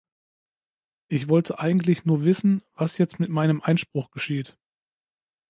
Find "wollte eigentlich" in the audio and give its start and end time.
1.29-2.05